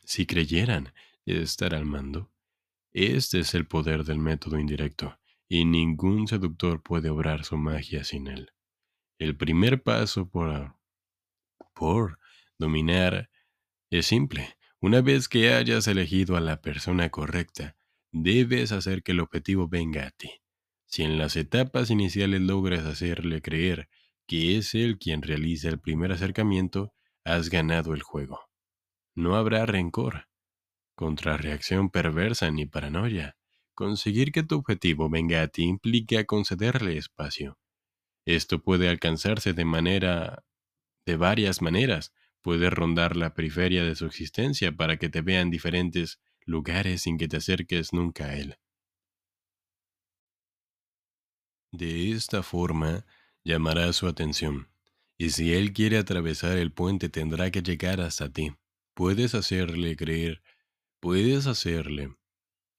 Si 0.03 0.27
creyeran 0.27 0.93
estar 1.27 1.73
al 1.73 1.85
mando, 1.85 2.33
este 3.05 3.41
es 3.41 3.55
el 3.55 3.67
poder 3.67 4.05
del 4.05 4.19
método 4.19 4.59
indirecto, 4.59 5.19
y 5.49 5.67
ningún 5.67 6.27
seductor 6.29 6.83
puede 6.83 7.11
obrar 7.11 7.45
su 7.45 7.59
magia 7.59 8.05
sin 8.05 8.27
él. 8.27 8.53
El 9.19 9.37
primer 9.37 9.83
paso 9.83 10.31
por, 10.31 10.77
por 11.75 12.19
dominar 12.59 13.31
es 13.91 14.07
simple. 14.07 14.57
Una 14.81 15.03
vez 15.03 15.29
que 15.29 15.53
hayas 15.53 15.87
elegido 15.89 16.37
a 16.37 16.41
la 16.41 16.63
persona 16.63 17.11
correcta, 17.11 17.77
debes 18.13 18.73
hacer 18.73 19.03
que 19.03 19.13
el 19.13 19.21
objetivo 19.21 19.69
venga 19.69 20.07
a 20.07 20.11
ti. 20.11 20.31
Si 20.87 21.03
en 21.03 21.19
las 21.19 21.37
etapas 21.37 21.91
iniciales 21.91 22.41
logras 22.41 22.87
hacerle 22.87 23.43
creer 23.43 23.91
que 24.27 24.57
es 24.57 24.75
él 24.75 24.99
quien 24.99 25.23
realiza 25.23 25.69
el 25.69 25.81
primer 25.81 26.13
acercamiento, 26.13 26.95
has 27.25 27.51
ganado 27.51 27.93
el 27.93 28.03
juego. 28.03 28.41
No 29.15 29.37
habrá 29.37 29.67
rencor, 29.67 30.29
contrarreacción 30.97 31.91
perversa 31.91 32.51
ni 32.51 32.67
paranoia. 32.67 33.37
Conseguir 33.75 34.33
que 34.33 34.43
tu 34.43 34.57
objetivo 34.57 35.09
venga 35.09 35.43
a 35.43 35.49
ti 35.49 35.63
implica 35.63 36.25
concederle 36.25 36.97
espacio. 36.97 37.59
Esto 38.25 38.61
puede 38.61 38.89
alcanzarse 38.89 39.53
de 39.53 39.65
manera 39.65 40.45
de 41.07 41.17
varias 41.17 41.63
maneras. 41.63 42.13
Puedes 42.43 42.73
rondar 42.73 43.17
la 43.17 43.35
periferia 43.35 43.85
de 43.85 43.95
su 43.95 44.07
existencia 44.07 44.73
para 44.73 44.97
que 44.97 45.09
te 45.09 45.21
vean 45.21 45.51
diferentes 45.51 46.21
lugares 46.45 47.03
sin 47.03 47.19
que 47.19 47.29
te 47.29 47.37
acerques 47.37 47.93
nunca 47.93 48.27
a 48.27 48.37
él. 48.37 48.57
De 51.73 52.13
esta 52.13 52.43
forma, 52.43 53.05
llamará 53.45 53.93
su 53.93 54.07
atención, 54.07 54.69
y 55.19 55.31
si 55.31 55.53
él 55.53 55.73
quiere 55.73 55.99
atravesar 55.99 56.57
el 56.57 56.73
puente 56.73 57.09
tendrá 57.09 57.51
que 57.51 57.63
llegar 57.63 58.01
hasta 58.01 58.33
ti. 58.33 58.57
Puedes 58.95 59.35
hacerle 59.35 59.95
creer 59.95 60.43
Puedes 61.01 61.47
hacerle 61.47 62.15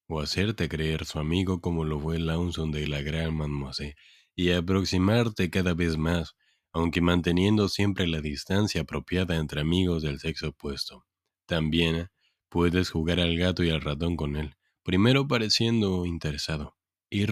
o 0.07 0.21
hacerte 0.21 0.67
creer 0.69 1.05
su 1.05 1.19
amigo 1.19 1.61
como 1.61 1.83
lo 1.83 1.99
fue 1.99 2.19
Lawson 2.19 2.71
de 2.71 2.87
la 2.87 3.01
gran 3.01 3.35
mademoiselle 3.35 3.95
y 4.35 4.51
aproximarte 4.51 5.49
cada 5.49 5.73
vez 5.73 5.97
más, 5.97 6.35
aunque 6.71 7.01
manteniendo 7.01 7.69
siempre 7.69 8.07
la 8.07 8.21
distancia 8.21 8.81
apropiada 8.81 9.35
entre 9.35 9.61
amigos 9.61 10.03
del 10.03 10.19
sexo 10.19 10.49
opuesto. 10.49 11.05
También 11.45 12.09
puedes 12.49 12.89
jugar 12.89 13.19
al 13.19 13.37
gato 13.37 13.63
y 13.63 13.69
al 13.69 13.81
ratón 13.81 14.15
con 14.15 14.35
él, 14.35 14.55
primero 14.83 15.27
pareciendo 15.27 16.05
interesado 16.05 16.75
y 17.09 17.25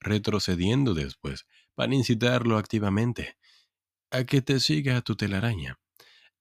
retrocediendo 0.00 0.94
después, 0.94 1.46
para 1.74 1.94
incitarlo 1.94 2.58
activamente 2.58 3.36
a 4.10 4.24
que 4.24 4.42
te 4.42 4.60
siga 4.60 5.00
tu 5.00 5.16
telaraña. 5.16 5.78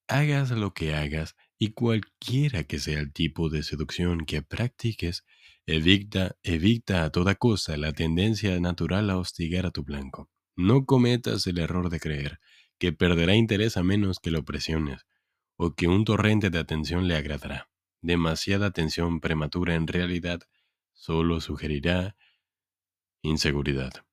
Hagas 0.08 0.52
lo 0.52 0.74
que 0.74 0.94
hagas, 0.94 1.36
y 1.62 1.74
cualquiera 1.74 2.64
que 2.64 2.80
sea 2.80 3.00
el 3.00 3.14
tipo 3.14 3.50
de 3.52 3.62
seducción 3.62 4.26
que 4.26 4.42
practiques, 4.42 5.26
evita, 5.68 6.36
evita 6.42 7.04
a 7.04 7.12
toda 7.12 7.36
cosa 7.36 7.78
la 7.78 7.94
tendencia 7.94 8.60
natural 8.60 9.12
a 9.12 9.18
hostigar 9.20 9.68
a 9.68 9.72
tu 9.72 9.84
blanco. 9.84 10.32
No 10.56 10.86
cometas 10.88 11.46
el 11.46 11.60
error 11.60 11.92
de 11.92 12.00
creer 12.00 12.40
que 12.80 12.94
perderá 12.94 13.36
interés 13.36 13.78
a 13.78 13.84
menos 13.84 14.20
que 14.20 14.32
lo 14.32 14.44
presiones, 14.44 15.06
o 15.56 15.76
que 15.76 15.88
un 15.88 16.04
torrente 16.04 16.50
de 16.50 16.58
atención 16.58 17.08
le 17.08 17.16
agradará. 17.16 17.70
Demasiada 18.02 18.66
atención 18.66 19.20
prematura 19.22 19.76
en 19.76 19.86
realidad 19.86 20.42
solo 20.94 21.42
sugerirá 21.42 22.16
inseguridad. 23.24 24.06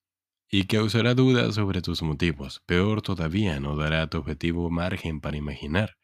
y 0.51 0.67
causará 0.67 1.15
dudas 1.15 1.55
sobre 1.57 1.83
tus 1.83 2.03
motivos. 2.03 2.63
Peor 2.67 3.03
todavía, 3.03 3.61
no 3.61 3.77
dará 3.77 4.03
a 4.03 4.11
tu 4.11 4.19
objetivo 4.19 4.71
margen 4.71 5.21
para 5.21 5.37
imaginar. 5.39 5.97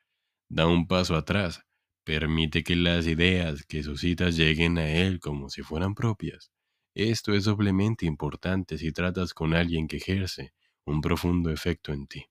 Da 0.54 0.68
un 0.68 0.87
paso 0.87 1.16
atrás, 1.16 1.66
permite 2.04 2.62
que 2.62 2.76
las 2.76 3.08
ideas 3.08 3.64
que 3.66 3.82
suscitas 3.82 4.37
lleguen 4.37 4.78
a 4.78 4.88
él 4.88 5.18
como 5.18 5.50
si 5.50 5.62
fueran 5.62 5.96
propias. 5.96 6.52
Esto 6.94 7.34
es 7.34 7.42
doblemente 7.42 8.06
importante 8.06 8.78
si 8.78 8.92
tratas 8.92 9.34
con 9.34 9.52
alguien 9.52 9.88
que 9.88 9.96
ejerce 9.96 10.54
un 10.84 11.00
profundo 11.00 11.50
efecto 11.50 11.92
en 11.92 12.06
ti. 12.06 12.26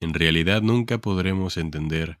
En 0.00 0.14
realidad 0.14 0.62
nunca 0.62 0.98
podremos 0.98 1.56
entender 1.56 2.20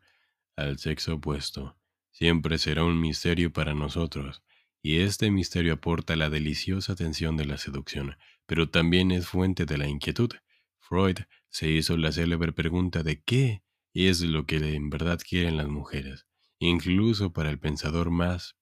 al 0.56 0.80
sexo 0.80 1.14
opuesto. 1.14 1.78
Siempre 2.10 2.58
será 2.58 2.82
un 2.82 3.00
misterio 3.00 3.52
para 3.52 3.72
nosotros, 3.72 4.42
y 4.82 4.98
este 4.98 5.30
misterio 5.30 5.74
aporta 5.74 6.16
la 6.16 6.28
deliciosa 6.28 6.96
tensión 6.96 7.36
de 7.36 7.44
la 7.44 7.56
seducción, 7.56 8.16
pero 8.46 8.68
también 8.68 9.12
es 9.12 9.28
fuente 9.28 9.64
de 9.64 9.78
la 9.78 9.86
inquietud. 9.86 10.32
Freud 10.80 11.18
se 11.50 11.70
hizo 11.70 11.96
la 11.96 12.10
célebre 12.10 12.50
pregunta 12.50 13.04
de 13.04 13.22
qué 13.22 13.62
es 13.94 14.20
lo 14.20 14.46
que 14.46 14.56
en 14.56 14.90
verdad 14.90 15.18
quieren 15.26 15.56
las 15.56 15.68
mujeres. 15.68 16.26
Incluso 16.60 17.32
para 17.32 17.50
el 17.50 17.58
pensador 17.58 18.10
más 18.10 18.56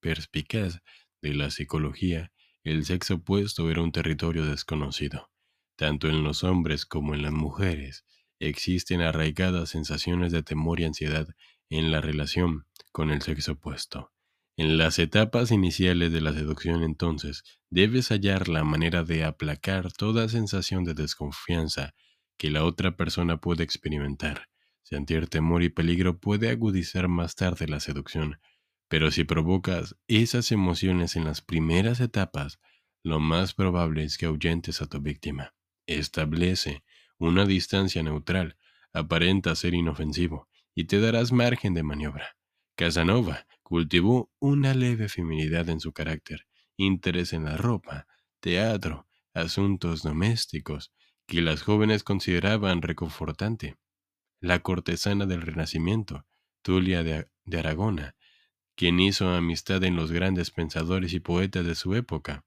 perspicaz 0.00 0.80
de 1.22 1.34
la 1.34 1.50
psicología, 1.50 2.32
el 2.64 2.84
sexo 2.84 3.14
opuesto 3.14 3.70
era 3.70 3.82
un 3.82 3.92
territorio 3.92 4.44
desconocido. 4.44 5.30
Tanto 5.76 6.08
en 6.08 6.24
los 6.24 6.42
hombres 6.42 6.86
como 6.86 7.14
en 7.14 7.22
las 7.22 7.32
mujeres 7.32 8.04
existen 8.40 9.00
arraigadas 9.00 9.70
sensaciones 9.70 10.32
de 10.32 10.42
temor 10.42 10.80
y 10.80 10.84
ansiedad 10.84 11.28
en 11.70 11.90
la 11.90 12.00
relación 12.00 12.66
con 12.92 13.10
el 13.10 13.22
sexo 13.22 13.52
opuesto. 13.52 14.12
En 14.58 14.78
las 14.78 14.98
etapas 14.98 15.50
iniciales 15.50 16.12
de 16.12 16.22
la 16.22 16.32
seducción 16.32 16.82
entonces, 16.82 17.44
debes 17.70 18.08
hallar 18.08 18.48
la 18.48 18.64
manera 18.64 19.04
de 19.04 19.22
aplacar 19.22 19.92
toda 19.92 20.28
sensación 20.28 20.84
de 20.84 20.94
desconfianza 20.94 21.94
que 22.38 22.50
la 22.50 22.64
otra 22.64 22.96
persona 22.96 23.38
puede 23.38 23.64
experimentar. 23.64 24.48
Sentir 24.88 25.26
temor 25.26 25.64
y 25.64 25.68
peligro 25.68 26.20
puede 26.20 26.48
agudizar 26.48 27.08
más 27.08 27.34
tarde 27.34 27.66
la 27.66 27.80
seducción, 27.80 28.38
pero 28.86 29.10
si 29.10 29.24
provocas 29.24 29.96
esas 30.06 30.52
emociones 30.52 31.16
en 31.16 31.24
las 31.24 31.40
primeras 31.40 31.98
etapas, 31.98 32.60
lo 33.02 33.18
más 33.18 33.52
probable 33.52 34.04
es 34.04 34.16
que 34.16 34.26
ahuyentes 34.26 34.80
a 34.82 34.86
tu 34.86 35.00
víctima. 35.00 35.56
Establece 35.88 36.84
una 37.18 37.46
distancia 37.46 38.00
neutral, 38.04 38.58
aparenta 38.92 39.56
ser 39.56 39.74
inofensivo, 39.74 40.48
y 40.72 40.84
te 40.84 41.00
darás 41.00 41.32
margen 41.32 41.74
de 41.74 41.82
maniobra. 41.82 42.36
Casanova 42.76 43.48
cultivó 43.64 44.30
una 44.38 44.72
leve 44.72 45.08
feminidad 45.08 45.68
en 45.68 45.80
su 45.80 45.92
carácter, 45.92 46.46
interés 46.76 47.32
en 47.32 47.42
la 47.42 47.56
ropa, 47.56 48.06
teatro, 48.38 49.08
asuntos 49.34 50.04
domésticos, 50.04 50.92
que 51.26 51.42
las 51.42 51.62
jóvenes 51.62 52.04
consideraban 52.04 52.82
reconfortante. 52.82 53.74
La 54.46 54.60
cortesana 54.60 55.26
del 55.26 55.42
Renacimiento, 55.42 56.24
Tulia 56.62 57.02
de, 57.02 57.28
de 57.46 57.58
Aragona, 57.58 58.14
quien 58.76 59.00
hizo 59.00 59.28
amistad 59.28 59.82
en 59.82 59.96
los 59.96 60.12
grandes 60.12 60.52
pensadores 60.52 61.14
y 61.14 61.18
poetas 61.18 61.66
de 61.66 61.74
su 61.74 61.96
época. 61.96 62.44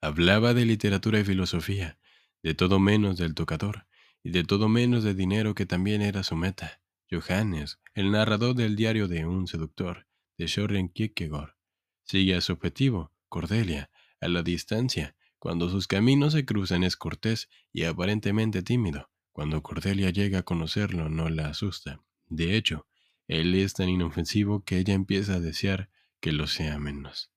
Hablaba 0.00 0.54
de 0.54 0.64
literatura 0.64 1.18
y 1.18 1.24
filosofía, 1.24 1.98
de 2.44 2.54
todo 2.54 2.78
menos 2.78 3.16
del 3.16 3.34
tocador, 3.34 3.88
y 4.22 4.30
de 4.30 4.44
todo 4.44 4.68
menos 4.68 5.02
de 5.02 5.14
dinero 5.14 5.56
que 5.56 5.66
también 5.66 6.00
era 6.00 6.22
su 6.22 6.36
meta. 6.36 6.80
Johannes, 7.10 7.80
el 7.94 8.12
narrador 8.12 8.54
del 8.54 8.76
diario 8.76 9.08
de 9.08 9.26
un 9.26 9.48
seductor, 9.48 10.06
de 10.38 10.46
Soren 10.46 10.90
Kierkegaard, 10.90 11.56
sigue 12.04 12.36
a 12.36 12.40
su 12.40 12.52
objetivo, 12.52 13.12
Cordelia, 13.28 13.90
a 14.20 14.28
la 14.28 14.44
distancia. 14.44 15.16
Cuando 15.40 15.68
sus 15.70 15.88
caminos 15.88 16.34
se 16.34 16.44
cruzan 16.44 16.84
es 16.84 16.96
cortés 16.96 17.48
y 17.72 17.82
aparentemente 17.82 18.62
tímido. 18.62 19.10
Cuando 19.36 19.62
Cordelia 19.62 20.08
llega 20.08 20.38
a 20.38 20.42
conocerlo 20.44 21.10
no 21.10 21.28
la 21.28 21.48
asusta. 21.48 22.00
De 22.26 22.56
hecho, 22.56 22.86
él 23.28 23.54
es 23.54 23.74
tan 23.74 23.90
inofensivo 23.90 24.64
que 24.64 24.78
ella 24.78 24.94
empieza 24.94 25.34
a 25.34 25.40
desear 25.40 25.90
que 26.20 26.32
lo 26.32 26.46
sea 26.46 26.78
menos. 26.78 27.30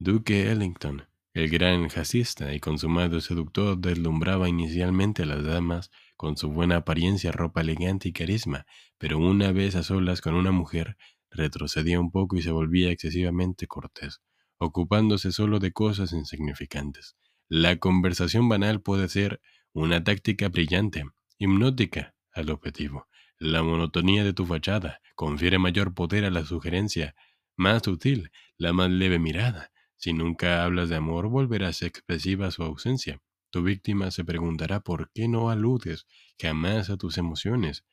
Duque 0.00 0.50
Ellington 0.50 1.06
el 1.32 1.48
gran 1.48 1.88
jazzista 1.88 2.52
y 2.52 2.58
consumado 2.58 3.20
seductor 3.20 3.78
deslumbraba 3.78 4.48
inicialmente 4.48 5.22
a 5.22 5.26
las 5.26 5.44
damas 5.44 5.92
con 6.16 6.36
su 6.36 6.50
buena 6.50 6.78
apariencia, 6.78 7.30
ropa 7.30 7.60
elegante 7.60 8.08
y 8.08 8.12
carisma, 8.12 8.66
pero 8.98 9.18
una 9.18 9.52
vez 9.52 9.76
a 9.76 9.84
solas 9.84 10.20
con 10.20 10.34
una 10.34 10.50
mujer, 10.50 10.96
retrocedía 11.30 12.00
un 12.00 12.10
poco 12.10 12.36
y 12.36 12.42
se 12.42 12.50
volvía 12.50 12.90
excesivamente 12.90 13.68
cortés, 13.68 14.22
ocupándose 14.58 15.30
solo 15.30 15.60
de 15.60 15.72
cosas 15.72 16.12
insignificantes. 16.12 17.16
La 17.48 17.76
conversación 17.76 18.48
banal 18.48 18.80
puede 18.82 19.08
ser 19.08 19.40
una 19.72 20.04
táctica 20.04 20.48
brillante, 20.48 21.04
hipnótica 21.38 22.14
al 22.32 22.50
objetivo. 22.50 23.08
La 23.38 23.62
monotonía 23.62 24.24
de 24.24 24.32
tu 24.32 24.46
fachada 24.46 25.00
confiere 25.14 25.58
mayor 25.58 25.94
poder 25.94 26.24
a 26.24 26.30
la 26.30 26.44
sugerencia 26.44 27.14
más 27.56 27.82
sutil, 27.82 28.30
la 28.56 28.72
más 28.72 28.90
leve 28.90 29.18
mirada, 29.18 29.72
si 29.96 30.12
nunca 30.12 30.64
hablas 30.64 30.88
de 30.88 30.96
amor, 30.96 31.28
volverás 31.28 31.82
expresiva 31.82 32.50
su 32.50 32.64
ausencia. 32.64 33.20
Tu 33.50 33.62
víctima 33.62 34.10
se 34.10 34.24
preguntará 34.24 34.80
por 34.80 35.12
qué 35.12 35.28
no 35.28 35.48
aludes 35.48 36.06
jamás 36.40 36.90
a 36.90 36.96
tus 36.96 37.18
emociones, 37.18 37.84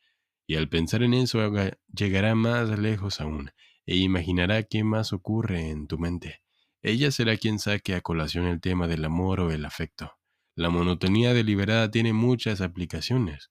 y 0.46 0.56
al 0.56 0.68
pensar 0.68 1.02
en 1.04 1.14
eso 1.14 1.40
llegará 1.86 2.34
más 2.34 2.76
lejos 2.78 3.20
aún, 3.20 3.52
e 3.86 3.96
imaginará 3.96 4.64
qué 4.64 4.82
más 4.82 5.12
ocurre 5.12 5.70
en 5.70 5.86
tu 5.86 5.98
mente. 5.98 6.42
Ella 6.82 7.12
será 7.12 7.36
quien 7.36 7.58
saque 7.58 7.94
a 7.94 8.00
colación 8.00 8.46
el 8.46 8.60
tema 8.60 8.88
del 8.88 9.04
amor 9.04 9.40
o 9.40 9.50
el 9.52 9.64
afecto. 9.64 10.19
La 10.60 10.68
monotonía 10.68 11.32
deliberada 11.32 11.90
tiene 11.90 12.12
muchas 12.12 12.60
aplicaciones. 12.60 13.50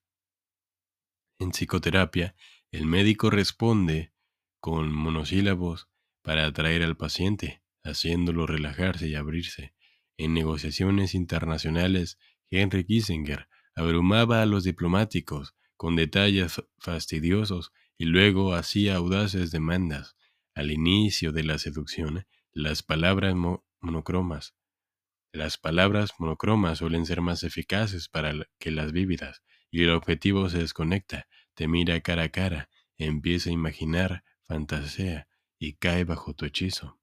En 1.40 1.50
psicoterapia, 1.50 2.36
el 2.70 2.86
médico 2.86 3.30
responde 3.30 4.12
con 4.60 4.94
monosílabos 4.94 5.88
para 6.22 6.46
atraer 6.46 6.84
al 6.84 6.96
paciente 6.96 7.64
haciéndolo 7.82 8.46
relajarse 8.46 9.08
y 9.08 9.16
abrirse. 9.16 9.74
En 10.18 10.34
negociaciones 10.34 11.16
internacionales, 11.16 12.16
Henry 12.48 12.84
Kissinger 12.84 13.48
abrumaba 13.74 14.40
a 14.40 14.46
los 14.46 14.62
diplomáticos 14.62 15.56
con 15.76 15.96
detalles 15.96 16.62
fastidiosos 16.78 17.72
y 17.98 18.04
luego 18.04 18.54
hacía 18.54 18.94
audaces 18.94 19.50
demandas. 19.50 20.14
Al 20.54 20.70
inicio 20.70 21.32
de 21.32 21.42
la 21.42 21.58
seducción, 21.58 22.28
las 22.52 22.84
palabras 22.84 23.34
monocromas. 23.80 24.54
Las 25.32 25.58
palabras 25.58 26.12
monocromas 26.18 26.78
suelen 26.78 27.06
ser 27.06 27.20
más 27.20 27.44
eficaces 27.44 28.08
para 28.08 28.32
que 28.58 28.70
las 28.70 28.90
vívidas, 28.90 29.42
y 29.70 29.84
el 29.84 29.90
objetivo 29.90 30.48
se 30.48 30.58
desconecta, 30.58 31.28
te 31.54 31.68
mira 31.68 32.00
cara 32.00 32.24
a 32.24 32.28
cara, 32.30 32.68
empieza 32.98 33.50
a 33.50 33.52
imaginar, 33.52 34.24
fantasea 34.42 35.28
y 35.58 35.74
cae 35.74 36.04
bajo 36.04 36.34
tu 36.34 36.46
hechizo. 36.46 36.98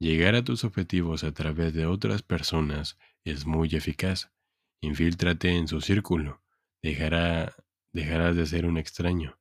Llegar 0.00 0.34
a 0.34 0.42
tus 0.42 0.64
objetivos 0.64 1.22
a 1.22 1.32
través 1.32 1.72
de 1.72 1.86
otras 1.86 2.22
personas 2.22 2.98
es 3.22 3.46
muy 3.46 3.68
eficaz. 3.74 4.32
Infíltrate 4.80 5.50
en 5.50 5.68
su 5.68 5.80
círculo. 5.80 6.42
Dejará, 6.82 7.54
dejarás 7.92 8.34
de 8.34 8.46
ser 8.46 8.66
un 8.66 8.76
extraño. 8.76 9.38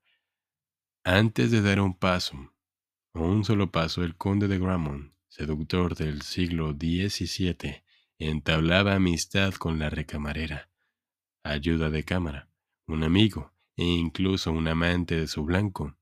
Antes 1.04 1.50
de 1.52 1.62
dar 1.62 1.82
un 1.82 1.98
paso, 1.98 2.54
o 3.14 3.22
un 3.22 3.44
solo 3.44 3.72
paso, 3.72 4.04
el 4.04 4.16
conde 4.16 4.48
de 4.48 4.60
Gramont, 4.60 5.13
seductor 5.34 5.96
del 5.96 6.22
siglo 6.22 6.74
XVII, 6.74 7.82
entablaba 8.20 8.94
amistad 8.94 9.56
con 9.56 9.80
la 9.80 9.90
recamarera, 9.90 10.70
ayuda 11.44 11.90
de 11.90 12.04
cámara, 12.04 12.52
un 12.86 13.04
amigo 13.04 13.52
e 13.76 13.84
incluso 13.84 14.52
un 14.52 14.68
amante 14.68 15.20
de 15.20 15.26
su 15.26 15.44
blanco. 15.44 15.98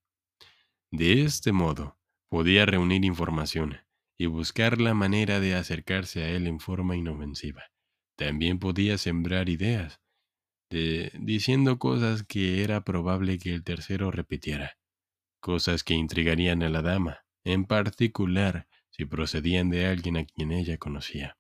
De 0.92 1.24
este 1.24 1.54
modo, 1.54 1.98
podía 2.28 2.66
reunir 2.66 3.06
información, 3.06 3.78
y 4.18 4.26
buscar 4.26 4.82
la 4.82 4.94
manera 4.94 5.40
de 5.40 5.56
acercarse 5.56 6.24
a 6.24 6.30
él 6.30 6.46
en 6.46 6.60
forma 6.60 6.98
inofensiva. 6.98 7.72
También 8.18 8.60
podía 8.60 8.98
sembrar 8.98 9.48
ideas, 9.48 10.02
de, 10.70 11.10
diciendo 11.18 11.80
cosas 11.80 12.24
que 12.24 12.64
era 12.64 12.84
probable 12.84 13.40
que 13.40 13.54
el 13.54 13.64
tercero 13.64 14.12
repitiera, 14.12 14.78
cosas 15.40 15.86
que 15.86 15.94
intrigarían 15.94 16.64
a 16.64 16.70
la 16.70 16.82
dama, 16.82 17.26
en 17.46 17.64
particular 17.64 18.68
si 18.92 19.06
procedían 19.06 19.70
de 19.70 19.88
alguien 19.88 20.18
a 20.18 20.26
quien 20.26 20.52
ella 20.52 20.78
conocía. 20.78 21.38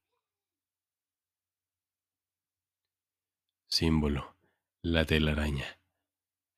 Símbolo. 3.67 4.35
La 4.81 5.05
telaraña. 5.05 5.79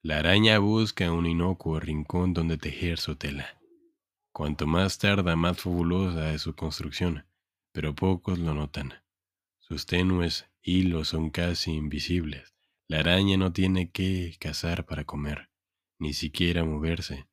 La 0.01 0.19
araña 0.19 0.57
busca 0.59 1.11
un 1.11 1.25
inocuo 1.25 1.79
rincón 1.79 2.33
donde 2.33 2.57
tejer 2.57 2.97
su 2.97 3.15
tela. 3.15 3.61
Cuanto 4.31 4.65
más 4.65 4.97
tarda, 4.97 5.35
más 5.35 5.61
fabulosa 5.61 6.33
es 6.33 6.41
su 6.41 6.55
construcción, 6.55 7.27
pero 7.71 7.93
pocos 7.93 8.39
lo 8.39 8.53
notan. 8.53 8.93
Sus 9.59 9.85
tenues 9.85 10.49
hilos 10.61 11.09
son 11.09 11.29
casi 11.29 11.71
invisibles. 11.73 12.55
La 12.87 12.99
araña 12.99 13.37
no 13.37 13.53
tiene 13.53 13.91
que 13.91 14.35
cazar 14.39 14.85
para 14.85 15.03
comer, 15.03 15.49
ni 15.99 16.13
siquiera 16.13 16.63
moverse. 16.63 17.27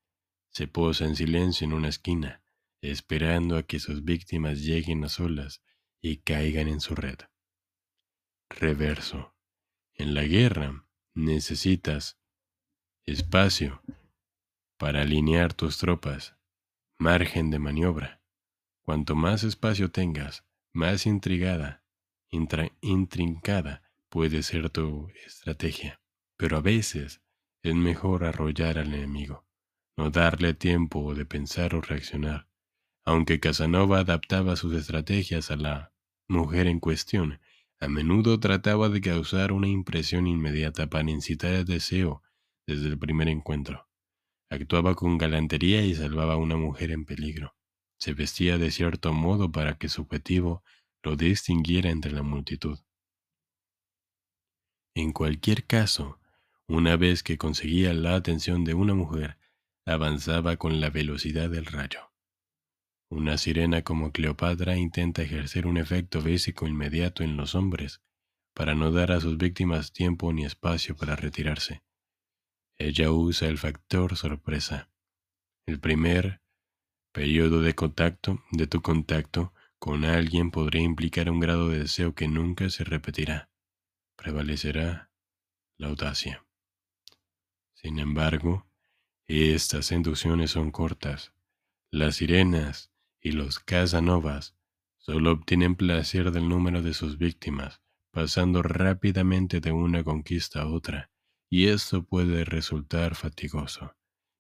Se 0.51 0.68
posa 0.68 1.07
en 1.07 1.16
silencio 1.16 1.66
en 1.66 1.73
una 1.73 1.88
esquina, 1.88 2.42
esperando 2.83 3.57
a 3.57 3.62
que 3.62 3.79
sus 3.79 4.05
víctimas 4.05 4.61
lleguen 4.61 5.05
a 5.05 5.09
solas 5.09 5.62
y 6.01 6.19
caigan 6.19 6.69
en 6.69 6.81
su 6.81 6.95
red. 6.95 7.19
Reverso. 8.49 9.35
En 9.95 10.14
la 10.14 10.25
guerra 10.25 10.87
necesitas 11.14 12.19
espacio 13.05 13.83
para 14.79 15.03
alinear 15.03 15.53
tus 15.53 15.79
tropas, 15.79 16.37
margen 16.99 17.51
de 17.51 17.59
maniobra. 17.59 18.23
Cuanto 18.83 19.14
más 19.14 19.45
espacio 19.45 19.90
tengas, 19.90 20.45
más 20.73 21.07
intrigada, 21.07 21.85
intrincada 22.31 23.83
puede 24.09 24.43
ser 24.43 24.71
tu 24.71 25.09
estrategia. 25.27 26.01
Pero 26.37 26.57
a 26.57 26.61
veces 26.61 27.21
es 27.62 27.75
mejor 27.75 28.25
arrollar 28.25 28.79
al 28.79 28.95
enemigo, 28.95 29.47
no 29.97 30.11
darle 30.11 30.55
tiempo 30.55 31.14
de 31.14 31.27
pensar 31.27 31.75
o 31.75 31.83
reaccionar. 31.83 32.50
Aunque 33.11 33.40
Casanova 33.40 33.99
adaptaba 33.99 34.55
sus 34.55 34.73
estrategias 34.73 35.51
a 35.51 35.57
la 35.57 35.92
mujer 36.29 36.68
en 36.68 36.79
cuestión, 36.79 37.40
a 37.81 37.88
menudo 37.88 38.38
trataba 38.38 38.88
de 38.88 39.01
causar 39.01 39.51
una 39.51 39.66
impresión 39.66 40.29
inmediata 40.29 40.88
para 40.88 41.11
incitar 41.11 41.51
el 41.51 41.64
deseo 41.64 42.23
desde 42.68 42.87
el 42.87 43.01
primer 43.01 43.27
encuentro. 43.27 43.88
Actuaba 44.49 44.94
con 44.94 45.18
galantería 45.18 45.83
y 45.83 45.96
salvaba 45.96 46.35
a 46.35 46.37
una 46.37 46.57
mujer 46.57 46.92
en 46.92 47.05
peligro. 47.05 47.57
Se 47.99 48.14
vestía 48.14 48.59
de 48.59 48.70
cierto 48.70 49.12
modo 49.12 49.51
para 49.51 49.77
que 49.77 49.88
su 49.88 50.03
objetivo 50.03 50.62
lo 51.03 51.16
distinguiera 51.16 51.90
entre 51.90 52.12
la 52.12 52.23
multitud. 52.23 52.79
En 54.94 55.12
cualquier 55.12 55.66
caso, 55.66 56.20
una 56.68 56.96
vez 56.96 57.25
que 57.25 57.38
conseguía 57.38 57.92
la 57.92 58.14
atención 58.14 58.62
de 58.62 58.75
una 58.75 58.94
mujer, 58.94 59.37
avanzaba 59.85 60.59
con 60.59 60.81
la 60.81 60.90
velocidad 60.90 61.51
del 61.51 61.66
rayo. 61.66 62.10
Una 63.11 63.38
sirena 63.38 63.83
como 63.83 64.12
Cleopatra 64.12 64.77
intenta 64.77 65.23
ejercer 65.23 65.66
un 65.66 65.79
efecto 65.79 66.23
básico 66.23 66.68
inmediato 66.68 67.25
en 67.25 67.37
los 67.37 67.57
hombres, 67.57 68.01
para 68.55 68.77
no 68.77 68.92
dar 68.92 69.11
a 69.11 69.20
sus 69.20 69.37
víctimas 69.37 69.92
tiempo 69.92 70.33
ni 70.33 70.44
espacio 70.44 70.96
para 70.96 71.16
retirarse. 71.16 71.83
Ella 72.79 73.11
usa 73.11 73.49
el 73.49 73.59
factor 73.59 74.16
sorpresa. 74.16 74.90
El 75.66 75.81
primer 75.81 76.40
periodo 77.11 77.62
de 77.62 77.75
contacto 77.75 78.44
de 78.53 78.68
tu 78.68 78.81
contacto 78.81 79.53
con 79.81 80.05
alguien 80.05 80.53
podría 80.53 80.83
implicar 80.83 81.31
un 81.31 81.40
grado 81.40 81.68
de 81.68 81.81
deseo 81.81 82.14
que 82.14 82.29
nunca 82.29 82.70
se 82.70 82.85
repetirá. 82.85 83.51
Prevalecerá 84.14 85.11
la 85.79 85.88
audacia. 85.88 86.46
Sin 87.75 87.99
embargo, 87.99 88.68
estas 89.27 89.90
inducciones 89.90 90.53
son 90.53 90.70
cortas. 90.70 91.33
Las 91.90 92.16
sirenas 92.16 92.90
y 93.21 93.33
los 93.33 93.59
Casanovas 93.59 94.57
solo 94.99 95.33
obtienen 95.33 95.77
placer 95.77 96.31
del 96.31 96.49
número 96.49 96.83
de 96.83 96.95
sus 96.95 97.19
víctimas, 97.19 97.81
pasando 98.11 98.63
rápidamente 98.63 99.61
de 99.61 99.73
una 99.73 100.05
conquista 100.05 100.63
a 100.63 100.69
otra 100.69 101.11
y 101.51 101.67
esto 101.67 102.05
puede 102.05 102.45
resultar 102.45 103.17
fatigoso. 103.17 103.97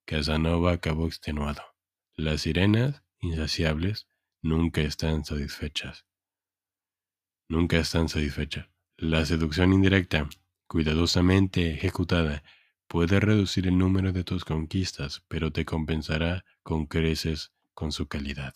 Casanova 0.06 0.72
acabó 0.72 1.06
extenuado. 1.06 1.62
Las 2.14 2.42
sirenas, 2.42 3.02
insaciables, 3.18 4.06
nunca 4.40 4.80
están 4.80 5.24
satisfechas. 5.24 6.06
Nunca 7.48 7.78
están 7.78 8.08
satisfechas. 8.08 8.68
La 8.96 9.24
seducción 9.26 9.72
indirecta, 9.72 10.28
cuidadosamente 10.68 11.74
ejecutada, 11.74 12.44
puede 12.86 13.18
reducir 13.18 13.66
el 13.66 13.76
número 13.76 14.12
de 14.12 14.22
tus 14.22 14.44
conquistas, 14.44 15.24
pero 15.26 15.52
te 15.52 15.64
compensará 15.64 16.44
con 16.62 16.86
creces 16.86 17.52
con 17.74 17.90
su 17.90 18.06
calidad. 18.06 18.54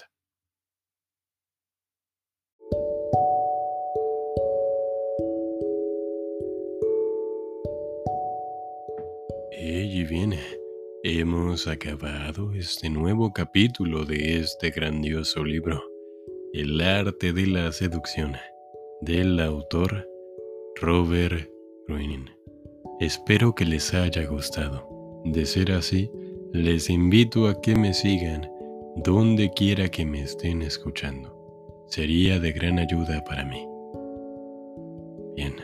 Y 9.59 10.05
viene. 10.05 10.41
Hemos 11.03 11.67
acabado 11.67 12.53
este 12.55 12.89
nuevo 12.89 13.33
capítulo 13.33 14.05
de 14.05 14.39
este 14.41 14.71
grandioso 14.71 15.45
libro, 15.45 15.83
El 16.53 16.81
arte 16.81 17.33
de 17.33 17.47
la 17.47 17.71
seducción, 17.73 18.35
del 19.01 19.39
autor 19.41 20.09
Robert 20.81 21.51
Greene. 21.87 22.37
Espero 23.01 23.55
que 23.55 23.65
les 23.65 23.93
haya 23.95 24.25
gustado. 24.27 24.89
De 25.25 25.47
ser 25.47 25.73
así, 25.73 26.11
les 26.53 26.91
invito 26.91 27.49
a 27.49 27.61
que 27.61 27.77
me 27.77 27.95
sigan 27.95 28.51
donde 28.97 29.51
quiera 29.51 29.89
que 29.89 30.05
me 30.05 30.23
estén 30.23 30.63
escuchando. 30.63 31.85
Sería 31.89 32.41
de 32.41 32.53
gran 32.53 32.79
ayuda 32.79 33.23
para 33.25 33.45
mí. 33.45 33.67
Bien, 35.37 35.55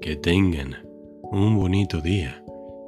que 0.00 0.16
tengan 0.16 0.86
un 1.22 1.58
bonito 1.58 2.00
día 2.00 2.43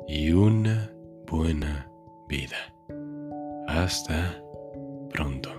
y 0.09 0.33
una 0.33 0.90
buena 1.27 1.90
vida. 2.29 2.57
Hasta 3.69 4.40
pronto. 5.11 5.56